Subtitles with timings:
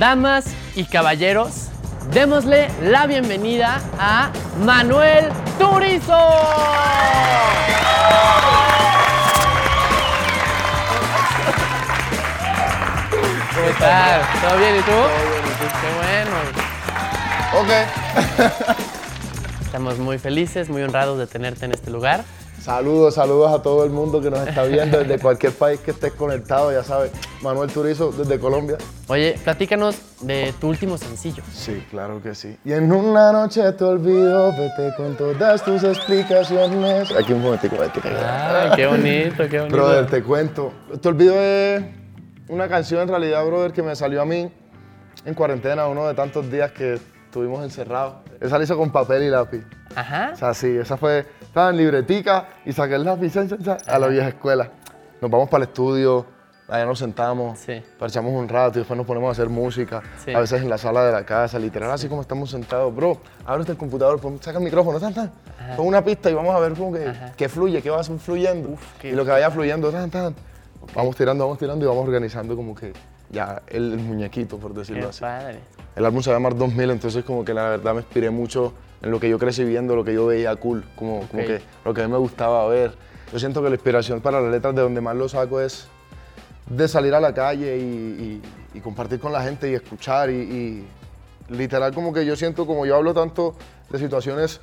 [0.00, 1.68] Damas y caballeros,
[2.10, 4.30] démosle la bienvenida a
[4.64, 6.18] Manuel Turizo.
[13.54, 14.22] ¿Qué tal?
[14.40, 14.92] ¿Todo bien y tú?
[15.82, 16.30] Qué bueno.
[17.60, 17.70] Ok.
[19.60, 22.24] Estamos muy felices, muy honrados de tenerte en este lugar.
[22.60, 26.12] Saludos, saludos a todo el mundo que nos está viendo desde cualquier país que estés
[26.12, 27.10] conectado, ya sabes.
[27.40, 28.76] Manuel Turizo desde Colombia.
[29.08, 31.42] Oye, platícanos de tu último sencillo.
[31.54, 32.58] Sí, claro que sí.
[32.62, 37.10] Y en una noche te olvido, vete con todas tus explicaciones.
[37.16, 38.08] Aquí un momentico, momentico.
[38.14, 39.76] Ah, qué bonito, qué bonito.
[39.76, 40.72] Brother, te cuento.
[41.00, 41.82] Te olvido es
[42.48, 44.52] una canción en realidad, brother, que me salió a mí
[45.24, 46.98] en cuarentena, uno de tantos días que
[47.30, 48.14] estuvimos encerrados.
[48.40, 49.62] Esa la hizo con papel y lápiz.
[49.94, 50.30] Ajá.
[50.34, 53.34] O sea, sí, esa fue, estaba en libretica y saqué el lápiz
[53.86, 54.68] a la vieja escuela.
[55.20, 56.26] Nos vamos para el estudio,
[56.68, 57.80] allá nos sentamos, Sí.
[57.98, 60.02] parchamos un rato y después nos ponemos a hacer música.
[60.24, 60.32] Sí.
[60.34, 62.92] A veces en la sala de la casa, literal, así como estamos sentados.
[62.94, 65.30] Bro, ábrete el computador, pon- saca el micrófono, tan, tan.
[65.76, 68.70] Pon una pista y vamos a ver cómo que, que fluye, que va fluyendo.
[68.70, 70.34] Uf, qué- y lo que vaya fluyendo, tan, tan.
[70.94, 72.92] Vamos tirando, vamos tirando y vamos organizando como que
[73.30, 75.20] ya el, el muñequito, por decirlo Qué así.
[75.20, 75.58] padre.
[75.96, 79.20] El álbum se llama 2000, entonces como que la verdad me inspiré mucho en lo
[79.20, 82.06] que yo crecí viendo, lo que yo veía cool, como, como que lo que a
[82.06, 82.92] mí me gustaba ver.
[83.32, 85.86] Yo siento que la inspiración para las letras de donde más lo saco es
[86.68, 88.42] de salir a la calle y, y-
[88.72, 90.88] y compartir con la gente y escuchar y, y
[91.48, 93.54] literal como que yo siento, como yo hablo tanto
[93.90, 94.60] de situaciones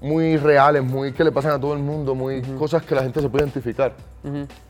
[0.00, 3.20] muy reales, muy que le pasan a todo el mundo, muy cosas que la gente
[3.20, 3.92] se puede identificar.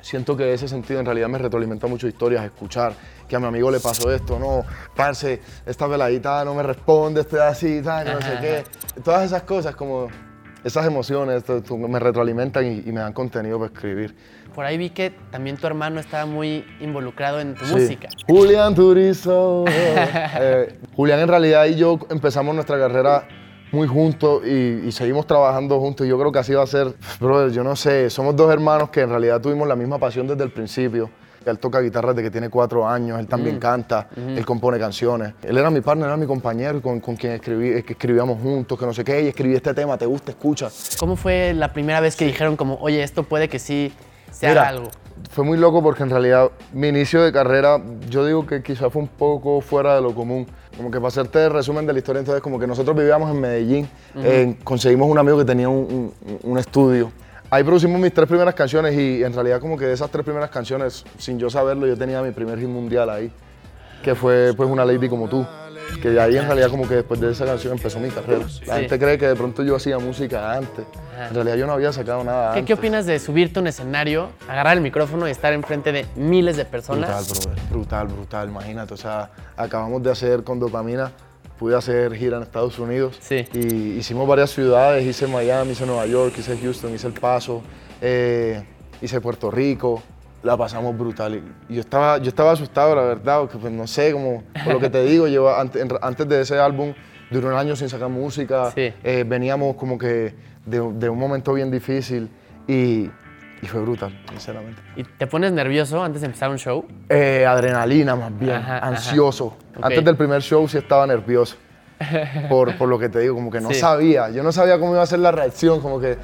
[0.01, 2.93] Siento que ese sentido en realidad me retroalimenta mucho historias, escuchar
[3.29, 4.65] que a mi amigo le pasó esto, no,
[4.97, 8.65] parce, esta veladita no me responde, estoy así, tal, no sé qué.
[9.03, 10.09] Todas esas cosas, como
[10.65, 11.45] esas emociones,
[11.79, 14.15] me retroalimentan y, y me dan contenido para escribir.
[14.55, 17.75] Por ahí vi que también tu hermano estaba muy involucrado en tu Sí.
[17.75, 18.09] música.
[18.27, 19.65] Julián Turizo.
[20.43, 23.27] Eh, Julián en realidad y yo empezamos nuestra carrera
[23.73, 26.07] muy juntos y, y seguimos trabajando juntos.
[26.07, 26.95] Yo creo que así va a ser.
[27.21, 30.45] Brother, yo no sé, somos dos hermanos que en realidad tuvimos la misma pasión desde
[30.45, 31.11] el principio.
[31.47, 35.33] Él toca guitarra desde que tiene cuatro años, él también canta, él compone canciones.
[35.43, 38.79] Él era mi partner, era mi compañero con, con quien escribí, eh, que escribíamos juntos,
[38.79, 40.69] que no sé qué, y escribí este tema, te gusta, escucha.
[40.99, 43.93] ¿Cómo fue la primera vez que dijeron como, oye, esto puede que sí
[44.31, 44.91] se Mira, algo?
[45.31, 49.01] Fue muy loco porque en realidad mi inicio de carrera, yo digo que quizás fue
[49.01, 50.47] un poco fuera de lo común.
[50.77, 53.41] Como que para hacerte el resumen de la historia, entonces como que nosotros vivíamos en
[53.41, 57.11] Medellín, eh, conseguimos un amigo que tenía un, un- un estudio.
[57.51, 60.51] Ahí producimos mis tres primeras canciones y en realidad como que de esas tres primeras
[60.51, 63.33] canciones, sin yo saberlo, yo tenía mi primer hit mundial ahí,
[64.05, 65.45] que fue pues una Lady como tú.
[66.03, 68.45] Que ahí en realidad como que después de esa canción empezó mi carrera.
[68.67, 70.85] La gente cree que de pronto yo hacía música antes.
[71.29, 72.67] En realidad yo no había sacado nada ¿Qué, antes.
[72.69, 76.57] qué opinas de subirte a un escenario, agarrar el micrófono y estar enfrente de miles
[76.57, 77.29] de Brutal, personas?
[77.29, 77.63] brother.
[77.71, 78.49] Brutal, brutal.
[78.49, 81.13] Imagínate, o sea, acabamos de hacer con dopamina,
[81.59, 83.19] pude hacer gira en Estados Unidos.
[83.21, 83.47] Sí.
[83.53, 87.63] Y hicimos varias ciudades, hice Miami, hice Nueva York, hice Houston, hice El Paso,
[88.01, 88.63] eh,
[89.03, 90.03] hice Puerto Rico.
[90.43, 91.35] La pasamos brutal.
[91.69, 94.81] Y- yo estaba, yo estaba asustado, la verdad, porque pues no sé, como por lo
[94.81, 96.95] que te digo, yo antes, antes de ese álbum
[97.31, 98.71] duré un año sin sacar música.
[98.71, 98.93] Sí.
[99.05, 100.35] Eh, veníamos como que
[100.67, 102.31] de, de un momento bien difícil
[102.67, 103.11] y,
[103.63, 104.81] y fue brutal, sinceramente.
[104.97, 106.87] ¿Y te pones nervioso antes de empezar un show?
[107.09, 108.87] Eh, adrenalina más bien, Ajá, ajá.
[108.89, 109.57] ansioso.
[109.77, 109.85] Ok.
[109.85, 111.57] Antes del primer show sí estaba nervioso.
[112.49, 113.75] Por, por lo que te digo, como que no Sí.
[113.75, 114.31] sabía.
[114.31, 116.17] Yo no sabía cómo iba a ser la reacción, como que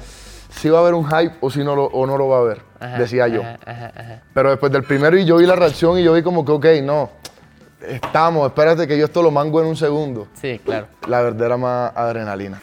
[0.49, 2.39] si iba a haber un hype o si no lo, o no lo va a
[2.41, 3.41] haber, Ajá, decía yo.
[3.41, 4.21] ajá, ajá, ajá.
[4.33, 6.65] Pero después del primero y yo vi la reacción y yo vi como que, ok,
[6.83, 7.09] no,
[7.87, 10.27] estamos, espérate que yo esto lo mango en un segundo.
[10.39, 10.87] Sí, claro.
[11.07, 12.61] La verdad era más adrenalina.